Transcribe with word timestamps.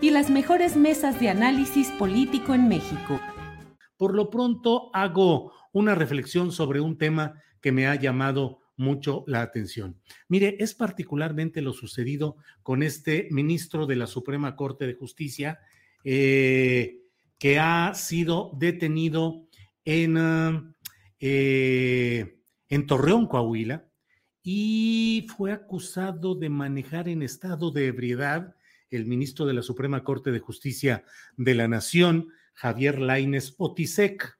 y 0.00 0.10
las 0.10 0.30
mejores 0.30 0.76
mesas 0.76 1.18
de 1.18 1.28
análisis 1.28 1.90
político 1.92 2.54
en 2.54 2.68
México. 2.68 3.20
Por 3.96 4.14
lo 4.14 4.30
pronto 4.30 4.90
hago 4.94 5.52
una 5.72 5.94
reflexión 5.94 6.52
sobre 6.52 6.80
un 6.80 6.98
tema 6.98 7.42
que 7.60 7.72
me 7.72 7.88
ha 7.88 7.96
llamado 7.96 8.60
mucho 8.76 9.24
la 9.26 9.42
atención. 9.42 10.00
Mire, 10.28 10.56
es 10.60 10.74
particularmente 10.74 11.62
lo 11.62 11.72
sucedido 11.72 12.36
con 12.62 12.84
este 12.84 13.28
ministro 13.32 13.86
de 13.86 13.96
la 13.96 14.06
Suprema 14.06 14.54
Corte 14.54 14.86
de 14.86 14.94
Justicia 14.94 15.58
eh, 16.04 17.00
que 17.38 17.58
ha 17.58 17.92
sido 17.94 18.52
detenido 18.56 19.48
en, 19.84 20.74
eh, 21.18 22.38
en 22.68 22.86
Torreón, 22.86 23.26
Coahuila, 23.26 23.88
y 24.44 25.26
fue 25.36 25.52
acusado 25.52 26.36
de 26.36 26.48
manejar 26.48 27.08
en 27.08 27.22
estado 27.22 27.72
de 27.72 27.86
ebriedad 27.86 28.54
el 28.90 29.06
ministro 29.06 29.46
de 29.46 29.54
la 29.54 29.62
Suprema 29.62 30.04
Corte 30.04 30.32
de 30.32 30.40
Justicia 30.40 31.04
de 31.36 31.54
la 31.54 31.68
Nación, 31.68 32.28
Javier 32.54 33.00
Laines 33.00 33.50
Potisek. 33.50 34.38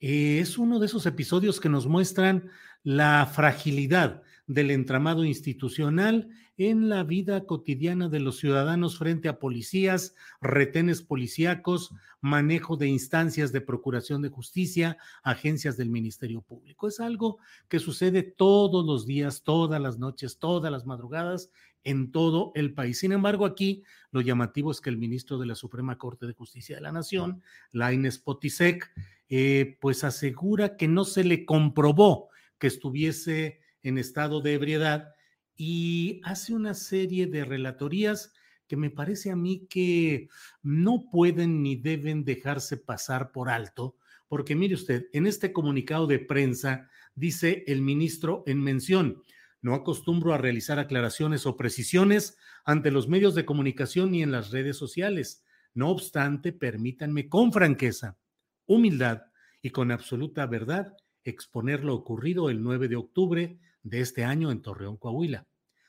es 0.00 0.58
uno 0.58 0.78
de 0.78 0.86
esos 0.86 1.06
episodios 1.06 1.60
que 1.60 1.68
nos 1.68 1.86
muestran 1.86 2.50
la 2.82 3.26
fragilidad 3.26 4.22
del 4.46 4.70
entramado 4.70 5.24
institucional 5.24 6.30
en 6.56 6.88
la 6.88 7.04
vida 7.04 7.46
cotidiana 7.46 8.08
de 8.08 8.18
los 8.18 8.38
ciudadanos 8.38 8.98
frente 8.98 9.28
a 9.28 9.38
policías, 9.38 10.16
retenes 10.40 11.02
policíacos, 11.02 11.94
manejo 12.20 12.76
de 12.76 12.88
instancias 12.88 13.52
de 13.52 13.60
procuración 13.60 14.22
de 14.22 14.28
justicia, 14.28 14.98
agencias 15.22 15.76
del 15.76 15.90
Ministerio 15.90 16.40
Público. 16.40 16.88
Es 16.88 16.98
algo 16.98 17.38
que 17.68 17.78
sucede 17.78 18.24
todos 18.24 18.84
los 18.84 19.06
días, 19.06 19.44
todas 19.44 19.80
las 19.80 19.98
noches, 19.98 20.38
todas 20.38 20.72
las 20.72 20.84
madrugadas 20.84 21.50
en 21.84 22.12
todo 22.12 22.52
el 22.54 22.74
país. 22.74 22.98
Sin 22.98 23.12
embargo, 23.12 23.46
aquí 23.46 23.82
lo 24.10 24.20
llamativo 24.20 24.70
es 24.70 24.80
que 24.80 24.90
el 24.90 24.98
ministro 24.98 25.38
de 25.38 25.46
la 25.46 25.54
Suprema 25.54 25.98
Corte 25.98 26.26
de 26.26 26.32
Justicia 26.32 26.76
de 26.76 26.82
la 26.82 26.92
Nación, 26.92 27.42
Laines 27.72 28.18
Potisek, 28.18 28.90
eh, 29.28 29.76
pues 29.80 30.04
asegura 30.04 30.76
que 30.76 30.88
no 30.88 31.04
se 31.04 31.24
le 31.24 31.44
comprobó 31.44 32.28
que 32.58 32.66
estuviese 32.66 33.60
en 33.82 33.98
estado 33.98 34.40
de 34.40 34.54
ebriedad 34.54 35.14
y 35.56 36.20
hace 36.24 36.54
una 36.54 36.74
serie 36.74 37.26
de 37.26 37.44
relatorías 37.44 38.32
que 38.66 38.76
me 38.76 38.90
parece 38.90 39.30
a 39.30 39.36
mí 39.36 39.66
que 39.68 40.28
no 40.62 41.08
pueden 41.10 41.62
ni 41.62 41.76
deben 41.76 42.24
dejarse 42.24 42.76
pasar 42.76 43.32
por 43.32 43.48
alto, 43.48 43.96
porque 44.28 44.54
mire 44.54 44.74
usted, 44.74 45.06
en 45.12 45.26
este 45.26 45.52
comunicado 45.52 46.06
de 46.06 46.18
prensa 46.18 46.88
dice 47.14 47.64
el 47.66 47.82
ministro 47.82 48.44
en 48.46 48.62
mención, 48.62 49.22
no 49.60 49.74
acostumbro 49.74 50.32
a 50.32 50.38
realizar 50.38 50.78
aclaraciones 50.78 51.46
o 51.46 51.56
precisiones 51.56 52.36
ante 52.64 52.90
los 52.90 53.08
medios 53.08 53.34
de 53.34 53.44
comunicación 53.44 54.12
ni 54.12 54.22
en 54.22 54.30
las 54.30 54.50
redes 54.50 54.76
sociales. 54.76 55.44
No 55.74 55.90
obstante, 55.90 56.52
permítanme 56.52 57.28
con 57.28 57.52
franqueza, 57.52 58.18
humildad 58.66 59.22
y 59.62 59.70
con 59.70 59.90
absoluta 59.90 60.46
verdad 60.46 60.96
exponer 61.24 61.84
lo 61.84 61.94
ocurrido 61.94 62.50
el 62.50 62.62
9 62.62 62.88
de 62.88 62.96
octubre 62.96 63.58
de 63.82 64.00
este 64.00 64.24
año 64.24 64.50
en 64.50 64.62
Torreón, 64.62 64.96
Coahuila. 64.96 65.46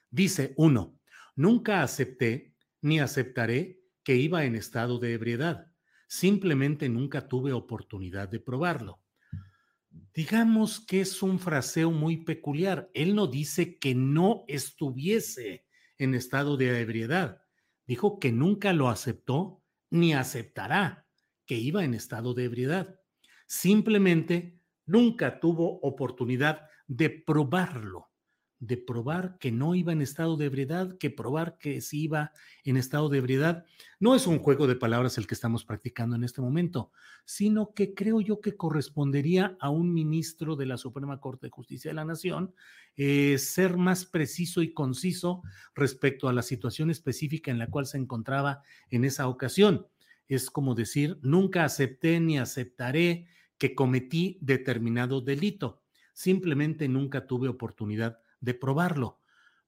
Dice 0.10 0.54
uno, 0.58 1.00
nunca 1.36 1.84
acepté 1.84 2.56
ni 2.82 3.00
aceptaré 3.00 3.80
que 4.04 4.16
iba 4.16 4.46
en 4.46 4.56
estado 4.56 5.00
de 5.00 5.14
ebriedad. 5.14 5.72
Simplemente 6.08 6.90
nunca 6.90 7.28
tuve 7.28 7.54
oportunidad 7.54 8.28
de 8.30 8.40
probarlo. 8.40 9.00
Digamos 10.20 10.82
que 10.82 11.00
es 11.00 11.24
un 11.24 11.40
fraseo 11.40 11.92
muy 11.92 12.18
peculiar. 12.26 12.92
Él 12.94 13.16
no 13.16 13.26
dice 13.26 13.80
que 13.80 13.96
no 13.96 14.44
estuviese 14.50 15.66
en 15.98 16.14
estado 16.14 16.58
de 16.58 16.82
ebriedad. 16.82 17.42
Dijo 17.88 18.20
que 18.20 18.34
nunca 18.34 18.74
lo 18.74 18.90
aceptó 18.90 19.64
ni 19.90 20.14
aceptará 20.14 21.08
que 21.46 21.56
iba 21.56 21.86
en 21.86 21.94
estado 21.94 22.34
de 22.34 22.44
ebriedad. 22.44 23.00
Simplemente 23.48 24.60
nunca 24.86 25.40
tuvo 25.40 25.80
oportunidad 25.84 26.64
de 26.86 27.10
probarlo, 27.12 28.09
de 28.60 28.76
probar 28.76 29.38
que 29.40 29.52
no 29.52 29.74
iba 29.74 29.94
en 29.94 30.02
estado 30.02 30.36
de 30.36 30.46
ebriedad, 30.46 30.98
que 30.98 31.10
probar 31.10 31.58
que 31.58 31.80
sí 31.80 32.04
iba 32.04 32.34
en 32.66 32.76
estado 32.76 33.08
de 33.08 33.20
ebriedad. 33.20 33.66
No 34.00 34.16
es 34.16 34.28
un 34.28 34.40
juego 34.40 34.68
de 34.68 34.76
palabras 34.76 35.18
el 35.18 35.28
que 35.28 35.34
estamos 35.34 35.64
practicando 35.64 36.16
en 36.16 36.26
este 36.26 36.42
momento, 36.42 36.92
sino 37.24 37.74
que 37.74 37.94
creo 37.94 38.20
yo 38.20 38.42
que 38.42 38.58
correspondería 38.58 39.56
a 39.62 39.70
un 39.70 39.94
ministro 39.94 40.58
de 40.58 40.66
la 40.66 40.78
Suprema 40.78 41.22
Corte 41.22 41.48
de 41.48 41.52
Justicia 41.52 41.90
de 41.90 41.96
la 41.96 42.06
Nación 42.06 42.54
eh, 42.98 43.38
ser 43.38 43.78
más 43.78 44.06
preciso 44.06 44.62
y 44.62 44.74
conciso 44.74 45.42
respecto 45.74 46.28
a 46.28 46.34
la 46.34 46.42
situación 46.42 46.92
específica 46.92 47.52
en 47.52 47.60
la 47.60 47.68
cual 47.68 47.86
se 47.86 47.98
encontraba 47.98 48.62
en 48.90 49.06
esa 49.06 49.30
ocasión. 49.30 49.88
Es 50.28 50.52
como 50.52 50.76
decir, 50.76 51.18
nunca 51.22 51.64
acepté 51.64 52.20
ni 52.20 52.38
aceptaré 52.38 53.28
que 53.58 53.74
cometí 53.74 54.38
determinado 54.42 55.22
delito. 55.22 55.82
Simplemente 56.14 56.90
nunca 56.90 57.26
tuve 57.26 57.48
oportunidad 57.48 58.20
de 58.42 58.54
probarlo. 58.54 59.20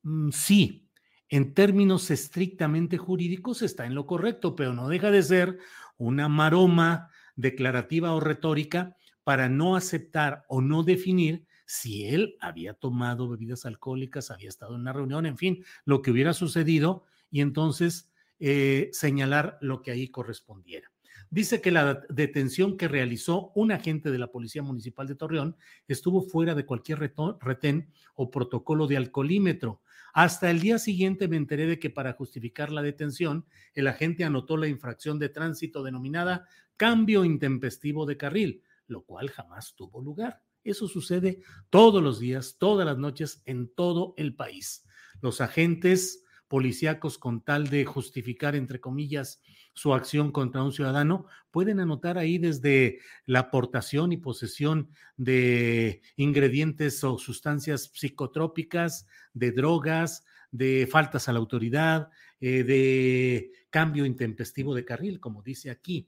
Mm, 0.03 0.29
sí, 0.31 0.89
en 1.29 1.53
términos 1.53 2.11
estrictamente 2.11 2.97
jurídicos 2.97 3.61
está 3.61 3.85
en 3.85 3.95
lo 3.95 4.05
correcto, 4.05 4.55
pero 4.55 4.73
no 4.73 4.89
deja 4.89 5.11
de 5.11 5.23
ser 5.23 5.59
una 5.97 6.27
maroma 6.27 7.09
declarativa 7.35 8.13
o 8.13 8.19
retórica 8.19 8.95
para 9.23 9.49
no 9.49 9.75
aceptar 9.75 10.43
o 10.47 10.61
no 10.61 10.83
definir 10.83 11.45
si 11.65 12.05
él 12.05 12.35
había 12.41 12.73
tomado 12.73 13.29
bebidas 13.29 13.65
alcohólicas, 13.65 14.29
había 14.29 14.49
estado 14.49 14.75
en 14.75 14.81
una 14.81 14.91
reunión, 14.91 15.25
en 15.25 15.37
fin, 15.37 15.63
lo 15.85 16.01
que 16.01 16.11
hubiera 16.11 16.33
sucedido 16.33 17.05
y 17.29 17.39
entonces 17.39 18.11
eh, 18.39 18.89
señalar 18.91 19.57
lo 19.61 19.81
que 19.81 19.91
ahí 19.91 20.09
correspondiera. 20.09 20.90
Dice 21.33 21.61
que 21.61 21.71
la 21.71 22.03
detención 22.09 22.75
que 22.75 22.89
realizó 22.89 23.53
un 23.55 23.71
agente 23.71 24.11
de 24.11 24.19
la 24.19 24.27
Policía 24.27 24.63
Municipal 24.63 25.07
de 25.07 25.15
Torreón 25.15 25.55
estuvo 25.87 26.23
fuera 26.23 26.55
de 26.55 26.65
cualquier 26.65 26.99
retén 26.99 27.89
o 28.15 28.29
protocolo 28.29 28.85
de 28.85 28.97
alcoholímetro. 28.97 29.81
Hasta 30.13 30.51
el 30.51 30.59
día 30.59 30.77
siguiente 30.77 31.29
me 31.29 31.37
enteré 31.37 31.67
de 31.67 31.79
que 31.79 31.89
para 31.89 32.11
justificar 32.11 32.69
la 32.69 32.81
detención, 32.81 33.45
el 33.73 33.87
agente 33.87 34.25
anotó 34.25 34.57
la 34.57 34.67
infracción 34.67 35.19
de 35.19 35.29
tránsito 35.29 35.83
denominada 35.83 36.49
cambio 36.75 37.23
intempestivo 37.23 38.05
de 38.05 38.17
carril, 38.17 38.61
lo 38.87 39.05
cual 39.05 39.29
jamás 39.29 39.73
tuvo 39.73 40.01
lugar. 40.01 40.41
Eso 40.65 40.89
sucede 40.89 41.43
todos 41.69 42.03
los 42.03 42.19
días, 42.19 42.57
todas 42.59 42.85
las 42.85 42.97
noches, 42.97 43.41
en 43.45 43.73
todo 43.73 44.15
el 44.17 44.35
país. 44.35 44.85
Los 45.21 45.39
agentes 45.39 46.25
policíacos, 46.49 47.17
con 47.17 47.41
tal 47.41 47.69
de 47.69 47.85
justificar, 47.85 48.57
entre 48.57 48.81
comillas, 48.81 49.41
su 49.81 49.95
acción 49.95 50.31
contra 50.31 50.61
un 50.61 50.71
ciudadano, 50.71 51.25
pueden 51.49 51.79
anotar 51.79 52.19
ahí 52.19 52.37
desde 52.37 52.99
la 53.25 53.39
aportación 53.39 54.11
y 54.11 54.17
posesión 54.17 54.91
de 55.17 56.03
ingredientes 56.17 57.03
o 57.03 57.17
sustancias 57.17 57.89
psicotrópicas, 57.91 59.07
de 59.33 59.51
drogas, 59.51 60.23
de 60.51 60.87
faltas 60.87 61.27
a 61.27 61.33
la 61.33 61.39
autoridad, 61.39 62.09
eh, 62.39 62.63
de 62.63 63.53
cambio 63.71 64.05
intempestivo 64.05 64.75
de 64.75 64.85
carril, 64.85 65.19
como 65.19 65.41
dice 65.41 65.71
aquí. 65.71 66.07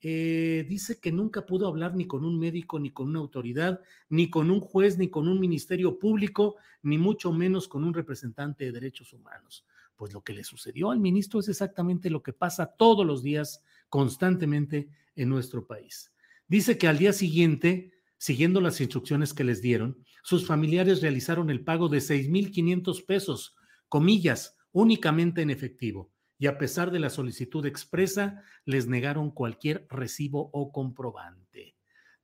Eh, 0.00 0.64
dice 0.66 0.98
que 0.98 1.12
nunca 1.12 1.44
pudo 1.44 1.68
hablar 1.68 1.94
ni 1.94 2.06
con 2.06 2.24
un 2.24 2.38
médico, 2.38 2.80
ni 2.80 2.90
con 2.90 3.10
una 3.10 3.18
autoridad, 3.18 3.82
ni 4.08 4.30
con 4.30 4.50
un 4.50 4.60
juez, 4.60 4.96
ni 4.96 5.10
con 5.10 5.28
un 5.28 5.38
ministerio 5.38 5.98
público, 5.98 6.56
ni 6.82 6.96
mucho 6.96 7.34
menos 7.34 7.68
con 7.68 7.84
un 7.84 7.92
representante 7.92 8.64
de 8.64 8.72
derechos 8.72 9.12
humanos. 9.12 9.66
Pues 10.00 10.14
lo 10.14 10.24
que 10.24 10.32
le 10.32 10.44
sucedió 10.44 10.92
al 10.92 10.98
ministro 10.98 11.40
es 11.40 11.50
exactamente 11.50 12.08
lo 12.08 12.22
que 12.22 12.32
pasa 12.32 12.74
todos 12.78 13.04
los 13.04 13.22
días, 13.22 13.62
constantemente 13.90 14.88
en 15.14 15.28
nuestro 15.28 15.66
país. 15.66 16.10
Dice 16.48 16.78
que 16.78 16.88
al 16.88 16.96
día 16.96 17.12
siguiente, 17.12 17.92
siguiendo 18.16 18.62
las 18.62 18.80
instrucciones 18.80 19.34
que 19.34 19.44
les 19.44 19.60
dieron, 19.60 20.02
sus 20.22 20.46
familiares 20.46 21.02
realizaron 21.02 21.50
el 21.50 21.64
pago 21.64 21.90
de 21.90 21.98
6.500 21.98 23.04
pesos, 23.04 23.54
comillas, 23.90 24.56
únicamente 24.72 25.42
en 25.42 25.50
efectivo 25.50 26.10
y 26.38 26.46
a 26.46 26.56
pesar 26.56 26.92
de 26.92 27.00
la 27.00 27.10
solicitud 27.10 27.66
expresa, 27.66 28.42
les 28.64 28.86
negaron 28.86 29.30
cualquier 29.30 29.86
recibo 29.90 30.48
o 30.54 30.72
comprobante. 30.72 31.76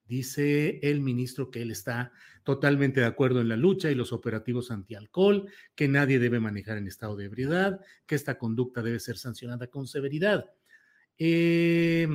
Dice 0.07 0.79
el 0.81 1.01
ministro 1.01 1.51
que 1.51 1.61
él 1.61 1.71
está 1.71 2.11
totalmente 2.43 3.01
de 3.01 3.05
acuerdo 3.05 3.41
en 3.41 3.49
la 3.49 3.57
lucha 3.57 3.91
y 3.91 3.95
los 3.95 4.13
operativos 4.13 4.71
antialcohol, 4.71 5.49
que 5.75 5.87
nadie 5.87 6.17
debe 6.17 6.39
manejar 6.39 6.77
en 6.77 6.87
estado 6.87 7.15
de 7.17 7.25
ebriedad, 7.25 7.81
que 8.05 8.15
esta 8.15 8.37
conducta 8.37 8.81
debe 8.81 8.99
ser 8.99 9.17
sancionada 9.17 9.67
con 9.67 9.85
severidad. 9.85 10.45
Eh, 11.17 12.07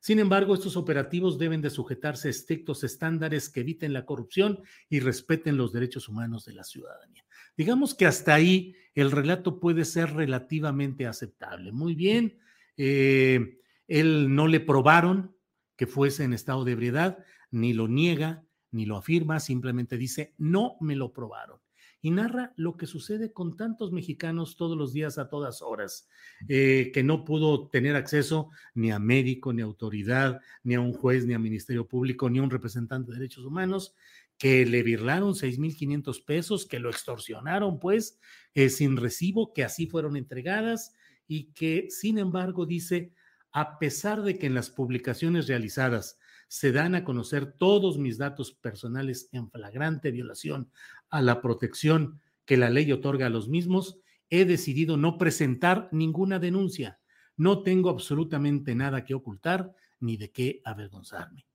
sin 0.00 0.18
embargo, 0.18 0.54
estos 0.54 0.76
operativos 0.76 1.38
deben 1.38 1.60
de 1.60 1.68
sujetarse 1.68 2.28
a 2.28 2.30
estrictos 2.30 2.84
estándares 2.84 3.50
que 3.50 3.60
eviten 3.60 3.92
la 3.92 4.06
corrupción 4.06 4.60
y 4.88 5.00
respeten 5.00 5.58
los 5.58 5.72
derechos 5.72 6.08
humanos 6.08 6.46
de 6.46 6.54
la 6.54 6.64
ciudadanía. 6.64 7.24
Digamos 7.56 7.94
que 7.94 8.06
hasta 8.06 8.34
ahí 8.34 8.74
el 8.94 9.10
relato 9.10 9.60
puede 9.60 9.84
ser 9.84 10.14
relativamente 10.14 11.06
aceptable. 11.06 11.72
Muy 11.72 11.94
bien, 11.94 12.38
eh, 12.78 13.60
él 13.88 14.34
no 14.34 14.46
le 14.46 14.60
probaron 14.60 15.36
que 15.76 15.86
fuese 15.86 16.24
en 16.24 16.32
estado 16.32 16.64
de 16.64 16.72
ebriedad, 16.72 17.18
ni 17.50 17.72
lo 17.72 17.88
niega, 17.88 18.44
ni 18.70 18.86
lo 18.86 18.96
afirma, 18.96 19.40
simplemente 19.40 19.96
dice, 19.96 20.34
no 20.38 20.76
me 20.80 20.96
lo 20.96 21.12
probaron. 21.12 21.60
Y 22.02 22.12
narra 22.12 22.54
lo 22.56 22.78
que 22.78 22.86
sucede 22.86 23.32
con 23.32 23.56
tantos 23.56 23.92
mexicanos 23.92 24.56
todos 24.56 24.76
los 24.76 24.94
días 24.94 25.18
a 25.18 25.28
todas 25.28 25.60
horas, 25.60 26.08
eh, 26.48 26.90
que 26.94 27.02
no 27.02 27.24
pudo 27.24 27.68
tener 27.68 27.94
acceso 27.94 28.50
ni 28.74 28.90
a 28.90 28.98
médico, 28.98 29.52
ni 29.52 29.60
a 29.60 29.66
autoridad, 29.66 30.40
ni 30.62 30.74
a 30.74 30.80
un 30.80 30.94
juez, 30.94 31.26
ni 31.26 31.34
a 31.34 31.38
ministerio 31.38 31.86
público, 31.86 32.30
ni 32.30 32.38
a 32.38 32.42
un 32.42 32.50
representante 32.50 33.10
de 33.10 33.18
derechos 33.18 33.44
humanos, 33.44 33.94
que 34.38 34.64
le 34.64 34.82
birlaron 34.82 35.34
6.500 35.34 36.24
pesos, 36.24 36.64
que 36.64 36.80
lo 36.80 36.88
extorsionaron, 36.88 37.78
pues, 37.78 38.18
eh, 38.54 38.70
sin 38.70 38.96
recibo, 38.96 39.52
que 39.52 39.64
así 39.64 39.86
fueron 39.86 40.16
entregadas 40.16 40.94
y 41.28 41.52
que, 41.52 41.88
sin 41.90 42.16
embargo, 42.16 42.64
dice, 42.64 43.12
a 43.52 43.78
pesar 43.78 44.22
de 44.22 44.38
que 44.38 44.46
en 44.46 44.54
las 44.54 44.70
publicaciones 44.70 45.46
realizadas 45.46 46.18
se 46.50 46.72
dan 46.72 46.96
a 46.96 47.04
conocer 47.04 47.52
todos 47.52 47.96
mis 47.96 48.18
datos 48.18 48.50
personales 48.50 49.28
en 49.30 49.48
flagrante 49.52 50.10
violación 50.10 50.68
a 51.08 51.22
la 51.22 51.40
protección 51.40 52.20
que 52.44 52.56
la 52.56 52.70
ley 52.70 52.90
otorga 52.90 53.26
a 53.26 53.30
los 53.30 53.48
mismos, 53.48 54.00
he 54.30 54.44
decidido 54.44 54.96
no 54.96 55.16
presentar 55.16 55.88
ninguna 55.92 56.40
denuncia. 56.40 56.98
No 57.36 57.62
tengo 57.62 57.88
absolutamente 57.88 58.74
nada 58.74 59.04
que 59.04 59.14
ocultar 59.14 59.72
ni 60.00 60.16
de 60.16 60.32
qué 60.32 60.60
avergonzarme. 60.64 61.46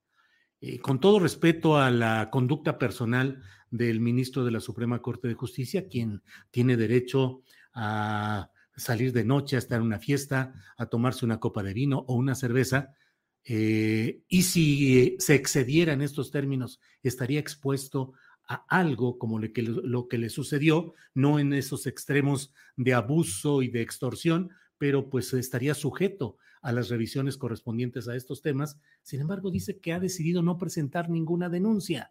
Eh, 0.62 0.78
con 0.78 0.98
todo 0.98 1.18
respeto 1.18 1.76
a 1.76 1.90
la 1.90 2.30
conducta 2.30 2.78
personal 2.78 3.42
del 3.70 4.00
ministro 4.00 4.46
de 4.46 4.52
la 4.52 4.60
Suprema 4.60 5.02
Corte 5.02 5.28
de 5.28 5.34
Justicia, 5.34 5.88
quien 5.88 6.22
tiene 6.50 6.78
derecho 6.78 7.42
a 7.74 8.48
salir 8.74 9.12
de 9.12 9.26
noche, 9.26 9.56
a 9.56 9.58
estar 9.58 9.78
en 9.78 9.86
una 9.86 9.98
fiesta, 9.98 10.54
a 10.78 10.86
tomarse 10.86 11.26
una 11.26 11.38
copa 11.38 11.62
de 11.62 11.74
vino 11.74 11.98
o 12.08 12.14
una 12.14 12.34
cerveza, 12.34 12.94
eh, 13.48 14.22
y 14.26 14.42
si 14.42 15.16
se 15.20 15.36
excediera 15.36 15.92
en 15.92 16.02
estos 16.02 16.32
términos, 16.32 16.80
estaría 17.02 17.38
expuesto 17.38 18.12
a 18.48 18.64
algo 18.68 19.18
como 19.18 19.38
lo 19.38 19.52
que, 19.52 19.62
lo 19.62 20.08
que 20.08 20.18
le 20.18 20.30
sucedió, 20.30 20.94
no 21.14 21.38
en 21.38 21.52
esos 21.52 21.86
extremos 21.86 22.52
de 22.76 22.94
abuso 22.94 23.62
y 23.62 23.68
de 23.68 23.82
extorsión, 23.82 24.50
pero 24.78 25.08
pues 25.08 25.32
estaría 25.32 25.74
sujeto 25.74 26.38
a 26.60 26.72
las 26.72 26.88
revisiones 26.88 27.36
correspondientes 27.36 28.08
a 28.08 28.16
estos 28.16 28.42
temas. 28.42 28.80
Sin 29.02 29.20
embargo, 29.20 29.52
dice 29.52 29.78
que 29.78 29.92
ha 29.92 30.00
decidido 30.00 30.42
no 30.42 30.58
presentar 30.58 31.08
ninguna 31.08 31.48
denuncia. 31.48 32.10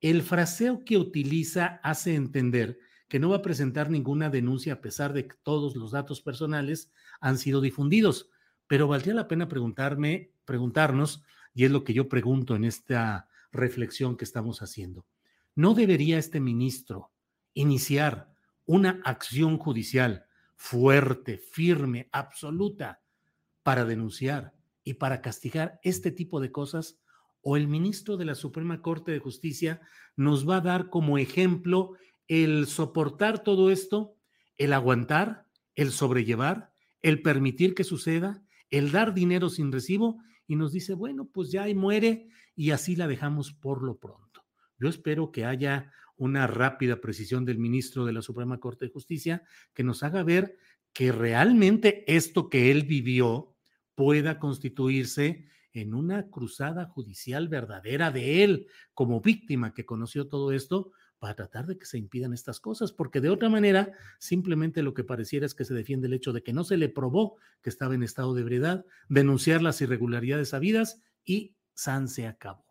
El 0.00 0.22
fraseo 0.22 0.84
que 0.84 0.98
utiliza 0.98 1.80
hace 1.82 2.14
entender 2.14 2.78
que 3.08 3.18
no 3.18 3.30
va 3.30 3.36
a 3.36 3.42
presentar 3.42 3.90
ninguna 3.90 4.28
denuncia 4.28 4.74
a 4.74 4.80
pesar 4.82 5.14
de 5.14 5.26
que 5.26 5.36
todos 5.42 5.74
los 5.74 5.92
datos 5.92 6.20
personales 6.20 6.92
han 7.20 7.38
sido 7.38 7.62
difundidos. 7.62 8.30
Pero 8.70 8.86
valdría 8.86 9.14
la 9.14 9.26
pena 9.26 9.48
preguntarme, 9.48 10.30
preguntarnos, 10.44 11.24
y 11.52 11.64
es 11.64 11.72
lo 11.72 11.82
que 11.82 11.92
yo 11.92 12.08
pregunto 12.08 12.54
en 12.54 12.62
esta 12.62 13.26
reflexión 13.50 14.16
que 14.16 14.24
estamos 14.24 14.62
haciendo. 14.62 15.06
¿No 15.56 15.74
debería 15.74 16.18
este 16.18 16.38
ministro 16.38 17.10
iniciar 17.52 18.32
una 18.66 19.00
acción 19.04 19.58
judicial 19.58 20.24
fuerte, 20.54 21.38
firme, 21.38 22.08
absoluta, 22.12 23.02
para 23.64 23.84
denunciar 23.84 24.54
y 24.84 24.94
para 24.94 25.20
castigar 25.20 25.80
este 25.82 26.12
tipo 26.12 26.38
de 26.38 26.52
cosas? 26.52 27.00
¿O 27.42 27.56
el 27.56 27.66
ministro 27.66 28.16
de 28.16 28.26
la 28.26 28.36
Suprema 28.36 28.82
Corte 28.82 29.10
de 29.10 29.18
Justicia 29.18 29.80
nos 30.14 30.48
va 30.48 30.58
a 30.58 30.60
dar 30.60 30.90
como 30.90 31.18
ejemplo 31.18 31.94
el 32.28 32.68
soportar 32.68 33.42
todo 33.42 33.72
esto, 33.72 34.14
el 34.58 34.72
aguantar, 34.72 35.48
el 35.74 35.90
sobrellevar, 35.90 36.72
el 37.02 37.20
permitir 37.20 37.74
que 37.74 37.82
suceda, 37.82 38.44
el 38.70 38.92
dar 38.92 39.14
dinero 39.14 39.50
sin 39.50 39.72
recibo 39.72 40.22
y 40.46 40.56
nos 40.56 40.72
dice, 40.72 40.94
bueno, 40.94 41.28
pues 41.32 41.50
ya 41.50 41.64
ahí 41.64 41.74
muere 41.74 42.28
y 42.56 42.70
así 42.70 42.96
la 42.96 43.06
dejamos 43.06 43.52
por 43.52 43.82
lo 43.82 43.98
pronto. 43.98 44.42
Yo 44.78 44.88
espero 44.88 45.30
que 45.30 45.44
haya 45.44 45.92
una 46.16 46.46
rápida 46.46 47.00
precisión 47.00 47.44
del 47.44 47.58
ministro 47.58 48.04
de 48.04 48.12
la 48.12 48.22
Suprema 48.22 48.58
Corte 48.58 48.86
de 48.86 48.92
Justicia 48.92 49.42
que 49.72 49.84
nos 49.84 50.02
haga 50.02 50.22
ver 50.22 50.56
que 50.92 51.12
realmente 51.12 52.04
esto 52.06 52.48
que 52.48 52.70
él 52.70 52.84
vivió 52.84 53.56
pueda 53.94 54.38
constituirse 54.38 55.48
en 55.72 55.94
una 55.94 56.28
cruzada 56.28 56.86
judicial 56.86 57.48
verdadera 57.48 58.10
de 58.10 58.44
él 58.44 58.66
como 58.92 59.20
víctima 59.20 59.72
que 59.72 59.86
conoció 59.86 60.28
todo 60.28 60.52
esto 60.52 60.92
para 61.20 61.36
tratar 61.36 61.66
de 61.66 61.78
que 61.78 61.84
se 61.84 61.98
impidan 61.98 62.32
estas 62.32 62.58
cosas, 62.58 62.92
porque 62.92 63.20
de 63.20 63.28
otra 63.28 63.48
manera 63.50 63.92
simplemente 64.18 64.82
lo 64.82 64.94
que 64.94 65.04
pareciera 65.04 65.46
es 65.46 65.54
que 65.54 65.66
se 65.66 65.74
defiende 65.74 66.08
el 66.08 66.14
hecho 66.14 66.32
de 66.32 66.42
que 66.42 66.54
no 66.54 66.64
se 66.64 66.78
le 66.78 66.88
probó 66.88 67.36
que 67.62 67.70
estaba 67.70 67.94
en 67.94 68.02
estado 68.02 68.34
de 68.34 68.40
ebriedad, 68.40 68.84
denunciar 69.08 69.62
las 69.62 69.80
irregularidades 69.82 70.54
habidas 70.54 71.00
y 71.24 71.54
San 71.74 72.08
se 72.08 72.26
acabó. 72.26 72.64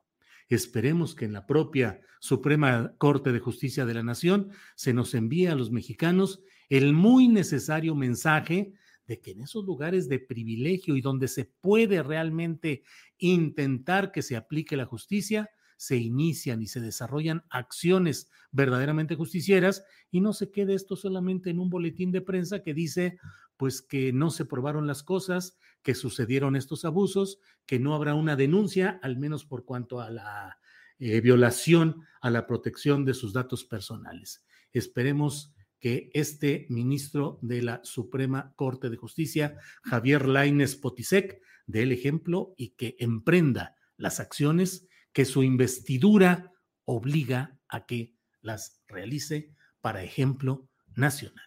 Esperemos 0.49 1.13
que 1.13 1.25
en 1.25 1.33
la 1.33 1.45
propia 1.45 2.01
Suprema 2.19 2.93
Corte 2.97 3.31
de 3.31 3.39
Justicia 3.39 3.85
de 3.85 3.93
la 3.93 4.03
Nación 4.03 4.49
se 4.75 4.93
nos 4.93 5.13
envíe 5.13 5.45
a 5.45 5.55
los 5.55 5.71
mexicanos 5.71 6.41
el 6.69 6.91
muy 6.93 7.27
necesario 7.27 7.93
mensaje 7.93 8.73
de 9.05 9.21
que 9.21 9.31
en 9.31 9.41
esos 9.41 9.63
lugares 9.63 10.09
de 10.09 10.19
privilegio 10.19 10.95
y 10.95 11.01
donde 11.01 11.27
se 11.27 11.45
puede 11.45 12.01
realmente 12.01 12.83
intentar 13.19 14.11
que 14.11 14.23
se 14.23 14.35
aplique 14.35 14.75
la 14.75 14.85
justicia, 14.85 15.49
se 15.79 15.95
inician 15.95 16.61
y 16.61 16.67
se 16.67 16.81
desarrollan 16.81 17.45
acciones 17.49 18.29
verdaderamente 18.51 19.15
justicieras 19.15 19.85
y 20.11 20.19
no 20.19 20.33
se 20.33 20.51
quede 20.51 20.73
esto 20.73 20.97
solamente 20.97 21.51
en 21.51 21.57
un 21.57 21.69
boletín 21.69 22.11
de 22.11 22.19
prensa 22.19 22.61
que 22.63 22.73
dice 22.73 23.17
pues 23.55 23.81
que 23.81 24.11
no 24.11 24.29
se 24.29 24.43
probaron 24.43 24.87
las 24.87 25.03
cosas, 25.03 25.57
que 25.81 25.95
sucedieron 25.95 26.57
estos 26.57 26.83
abusos, 26.83 27.39
que 27.65 27.79
no 27.79 27.95
habrá 27.95 28.13
una 28.13 28.35
denuncia, 28.35 28.99
al 29.01 29.15
menos 29.15 29.45
por 29.45 29.63
cuanto 29.63 30.01
a 30.01 30.09
la 30.09 30.59
eh, 30.97 31.21
violación 31.21 32.01
a 32.19 32.29
la 32.29 32.45
protección 32.45 33.05
de 33.05 33.13
sus 33.13 33.31
datos 33.31 33.63
personales. 33.63 34.45
Esperemos 34.73 35.53
que 35.79 36.09
este 36.13 36.67
ministro 36.67 37.39
de 37.41 37.61
la 37.61 37.79
Suprema 37.85 38.51
Corte 38.57 38.89
de 38.89 38.97
Justicia, 38.97 39.57
Javier 39.83 40.27
Laines 40.27 40.75
Potisek, 40.75 41.41
dé 41.67 41.83
el 41.83 41.93
ejemplo 41.93 42.53
y 42.57 42.71
que 42.71 42.97
emprenda 42.99 43.77
las 43.95 44.19
acciones 44.19 44.88
que 45.13 45.25
su 45.25 45.43
investidura 45.43 46.51
obliga 46.85 47.59
a 47.67 47.85
que 47.85 48.15
las 48.41 48.81
realice 48.87 49.53
para 49.81 50.03
ejemplo 50.03 50.67
nacional. 50.95 51.45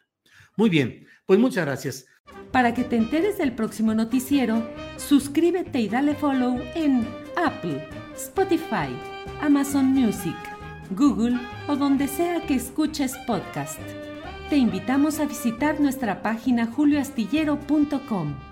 Muy 0.57 0.71
bien, 0.71 1.07
pues 1.27 1.39
muchas 1.39 1.65
gracias. 1.65 2.07
Para 2.51 2.75
que 2.75 2.85
te 2.85 2.97
enteres 2.97 3.39
del 3.39 3.55
próximo 3.55 3.95
noticiero, 3.95 4.69
suscríbete 4.97 5.81
y 5.81 5.89
dale 5.89 6.15
follow 6.15 6.61
en 6.75 7.07
Apple, 7.37 7.89
Spotify, 8.15 8.95
Amazon 9.41 9.87
Music, 9.87 10.37
Google 10.91 11.39
o 11.67 11.77
donde 11.77 12.09
sea 12.09 12.47
que 12.47 12.55
escuches 12.55 13.17
podcast. 13.27 13.81
Te 14.51 14.57
invitamos 14.57 15.19
a 15.19 15.25
visitar 15.25 15.81
nuestra 15.81 16.23
página 16.23 16.67
julioastillero.com. 16.67 18.52